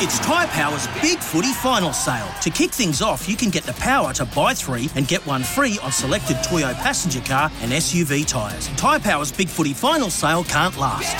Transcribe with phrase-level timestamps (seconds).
[0.00, 2.28] It's Tyre Power's Big Footy Final Sale.
[2.42, 5.42] To kick things off, you can get the power to buy three and get one
[5.42, 8.68] free on selected Toyo passenger car and SUV tyres.
[8.76, 11.16] Tyre Power's Big Footy Final Sale can't last.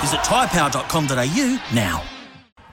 [0.00, 2.02] Visit tyrepower.com.au now.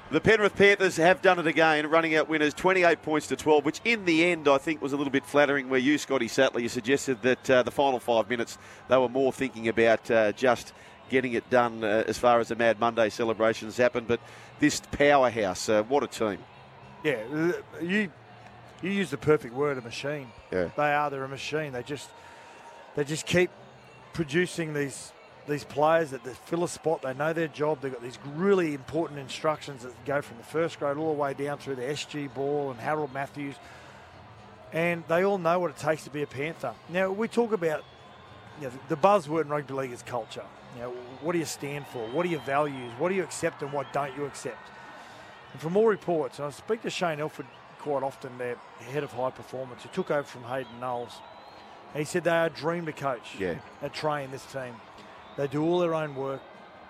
[0.09, 3.81] The Penrith Panthers have done it again, running out winners 28 points to 12, which
[3.83, 5.67] in the end I think was a little bit flattering.
[5.67, 9.33] Where you, Scotty Sattler, you suggested that uh, the final five minutes they were more
[9.33, 10.71] thinking about uh, just
[11.11, 14.05] getting it done uh, as far as the Mad Monday celebrations happen.
[14.07, 14.19] But
[14.59, 16.39] this powerhouse, uh, what a team!
[17.03, 17.51] Yeah,
[17.81, 18.11] you
[18.81, 20.31] you use the perfect word, a machine.
[20.51, 20.69] Yeah.
[20.75, 21.09] They are.
[21.11, 21.73] They're a machine.
[21.73, 22.09] They just
[22.95, 23.51] they just keep
[24.13, 25.11] producing these
[25.47, 27.01] these players that they fill a spot.
[27.01, 27.81] They know their job.
[27.81, 31.33] They've got these really important instructions that go from the first grade all the way
[31.33, 33.55] down through the SG Ball and Harold Matthews.
[34.71, 36.73] And they all know what it takes to be a Panther.
[36.89, 37.83] Now, we talk about
[38.61, 40.45] you know, the buzzword in rugby league is culture.
[40.75, 40.89] You know,
[41.21, 42.05] what do you stand for?
[42.09, 42.91] What are your values?
[42.97, 44.69] What do you accept and what don't you accept?
[45.51, 47.45] And from all reports, and I speak to Shane Elford
[47.79, 48.55] quite often, their
[48.91, 51.17] head of high performance, who took over from Hayden Knowles.
[51.93, 53.55] And he said they are a dream to coach Yeah.
[53.81, 54.75] and train this team.
[55.35, 56.41] They do all their own work.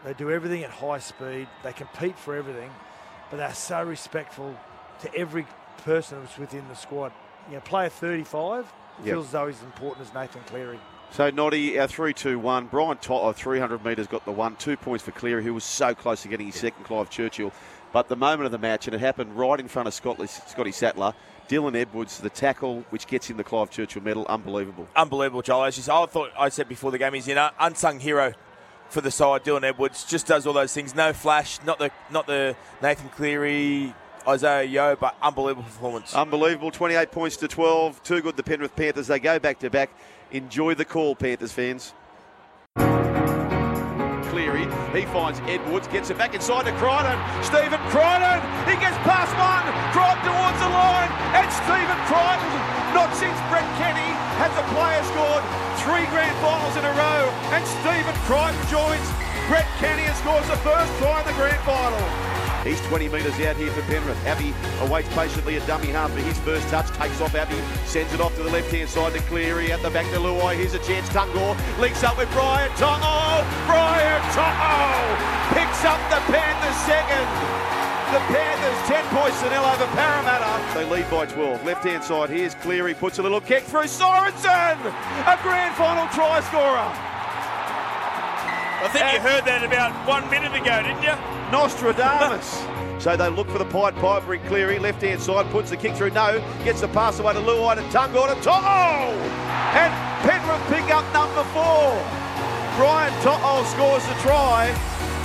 [0.04, 1.48] They do everything at high speed.
[1.64, 2.70] They compete for everything,
[3.32, 4.56] but they're so respectful
[5.02, 5.48] to every
[5.84, 7.12] person who's within the squad.
[7.48, 9.06] You know, player 35 Yep.
[9.06, 10.80] feels as though he's as important as Nathan Cleary.
[11.12, 12.68] So Noddy, our three-two-one.
[12.68, 14.56] Brian To'o, 300 metres, got the one.
[14.56, 16.86] Two points for Cleary, who was so close to getting his second.
[16.86, 17.52] Clive Churchill,
[17.92, 20.72] but the moment of the match, and it happened right in front of Scotty, Scotty
[20.72, 21.14] Sattler.
[21.50, 24.88] Dylan Edwards, the tackle, which gets him the Clive Churchill medal, unbelievable.
[24.96, 25.66] unbelievable, Joel.
[25.66, 28.34] As you said, I thought I said before the game, he's an unsung hero
[28.88, 29.44] for the side.
[29.44, 30.96] Dylan Edwards just does all those things.
[30.96, 33.94] No flash, not the not the Nathan Cleary,
[34.28, 36.14] Isaah Yeo, but unbelievable performance.
[36.14, 38.04] Unbelievable, 28 points to 12.
[38.04, 39.08] Too good, the Penrith Panthers.
[39.08, 39.90] They go back to back.
[40.32, 41.94] Enjoy the call, Panthers fans.
[44.32, 44.64] Cleary,
[44.96, 47.20] he finds Edwards, gets it back inside to Crichton.
[47.44, 52.56] Stephen Crichton, he gets past one, drive towards the line, and Stephen Crichton,
[52.96, 55.44] not since Brett Kenny has a player scored
[55.84, 59.04] three grand finals in a row, and Stephen Crichton joins
[59.52, 62.41] Brett Kenny and scores the first try in the grand final.
[62.64, 64.18] He's 20 metres out here for Penrith.
[64.28, 66.88] Api awaits patiently a dummy half for his first touch.
[66.92, 69.72] Takes off Api, sends it off to the left-hand side to Cleary.
[69.72, 70.56] At the back to Luai.
[70.56, 71.10] Here's a chance.
[71.10, 73.42] Tago links up with Brian To'o.
[73.66, 77.28] Brian To'o picks up the Panthers second.
[78.14, 80.78] The Panthers 10 points to nil over Parramatta.
[80.78, 81.66] They lead by 12.
[81.66, 82.94] Left-hand side, here's Cleary.
[82.94, 84.78] Puts a little kick through Sorensen.
[85.26, 87.11] A grand final try scorer.
[88.82, 91.14] I think you heard that about one minute ago, didn't you?
[91.52, 92.66] Nostradamus.
[93.02, 95.96] So they look for the Pied Piper in Cleary, left hand side, puts the kick
[95.96, 96.12] through.
[96.12, 98.54] No, gets the pass away to Luai to Tago to To'o!
[99.74, 99.92] And
[100.22, 101.98] Penrith pick up number four.
[102.78, 104.70] Brian To'o scores the try.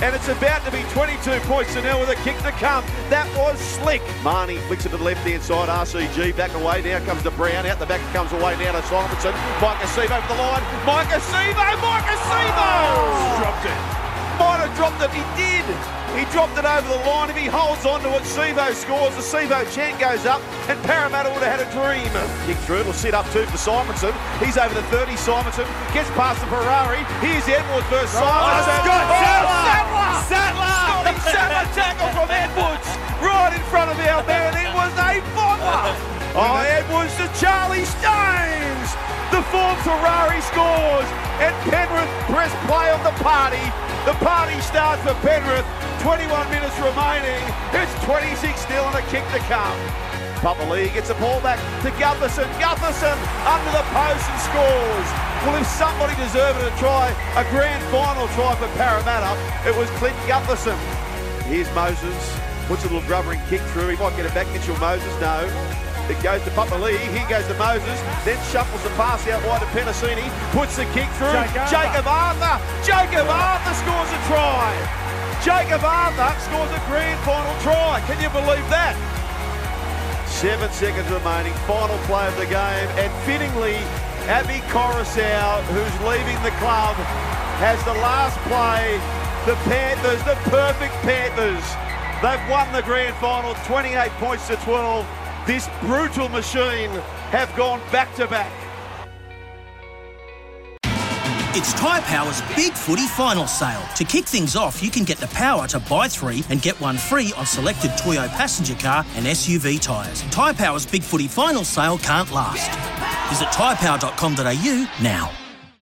[0.03, 2.85] And it's about to be 22 points to nil with a kick to come.
[3.09, 4.01] That was slick.
[4.21, 5.69] Marnie flicks it to the left-hand side.
[5.69, 6.83] RCG back away.
[6.83, 7.65] Now comes to Brown.
[7.65, 9.33] Out the back comes away now to Simonsson.
[9.57, 10.61] Maika Sivo over the line.
[10.85, 11.65] Maika Sivo!
[11.81, 13.39] Maika Sivo!
[13.41, 14.06] Dropped it.
[14.37, 15.09] Might have dropped it.
[15.11, 15.65] He did.
[16.13, 17.29] He dropped it over the line.
[17.29, 19.13] If he holds on to it, Sivo scores.
[19.17, 22.09] The Sivo chant goes up, and Parramatta would have had a dream.
[22.45, 22.85] Kick through.
[22.85, 24.13] It'll sit up two for Simonsson.
[24.41, 25.13] He's over the 30.
[25.17, 27.01] Simonsson gets past the Ferrari.
[27.21, 28.77] Here's Edwards versus Simonsson.
[28.85, 30.13] Scott Oh, Sattler!
[30.29, 30.73] Sattler!
[30.85, 32.87] Scotty Sattler tackle from Edwards
[33.21, 34.53] right in front of our man.
[34.57, 35.91] It was a bombber.
[36.37, 38.89] Oh, oh Edwards to Charlie Staines.
[39.33, 41.09] The fourth Ferrari scores,
[41.43, 43.59] and Penrith press play on the party.
[44.07, 45.67] The party starts for Penrith.
[45.99, 47.43] 21 minutes remaining.
[47.75, 49.75] It's 26 0 and a kick to come.
[50.39, 52.47] Papali'i gets a ball back to Gutherson.
[52.55, 55.07] Gutherson under the post and scores.
[55.43, 59.35] Well, if somebody deserved a try, a grand final try for Parramatta,
[59.67, 60.79] it was Clint Gutherson.
[61.43, 62.15] Here's Moses.
[62.67, 63.89] Puts a little grubbering kick through.
[63.89, 64.47] He might get it back.
[64.53, 65.43] Mitchell Moses, no.
[66.09, 66.99] It goes to Papali'i.
[67.11, 67.99] Here goes to Moses.
[68.23, 70.23] Then shuffles the pass out wide to Penisini.
[70.55, 71.35] Puts the kick through.
[71.35, 71.67] Arthur.
[71.67, 72.55] Jakob Arthur.
[72.83, 74.71] Jakob Arthur scores a try.
[75.43, 77.99] Jakob Arthur scores a grand final try.
[78.07, 78.95] Can you believe that?
[80.27, 81.53] Seven seconds remaining.
[81.67, 82.87] Final play of the game.
[82.95, 83.79] And fittingly,
[84.31, 86.95] Api Koroisau, who's leaving the club,
[87.59, 88.95] has the last play.
[89.43, 91.63] The Panthers, the perfect Panthers,
[92.17, 95.05] They've won the grand final 28 points to 12.
[95.47, 96.89] This brutal machine
[97.31, 98.51] have gone back to back.
[101.55, 103.81] It's Tyre Power's Big Footy Final Sale.
[103.95, 106.97] To kick things off, you can get the power to buy three and get one
[106.97, 110.21] free on selected Toyo passenger car and SUV tyres.
[110.23, 112.69] Tyre Power's Big Footy Final Sale can't last.
[113.29, 115.46] Visit tyrepower.com.au now.